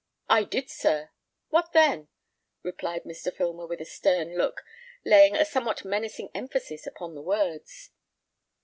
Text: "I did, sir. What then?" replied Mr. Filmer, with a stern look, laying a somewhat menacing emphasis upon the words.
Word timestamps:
"I 0.29 0.45
did, 0.45 0.67
sir. 0.71 1.11
What 1.49 1.73
then?" 1.73 2.07
replied 2.63 3.03
Mr. 3.03 3.31
Filmer, 3.31 3.67
with 3.67 3.81
a 3.81 3.85
stern 3.85 4.35
look, 4.35 4.63
laying 5.05 5.35
a 5.35 5.45
somewhat 5.45 5.85
menacing 5.85 6.31
emphasis 6.33 6.87
upon 6.87 7.13
the 7.13 7.21
words. 7.21 7.91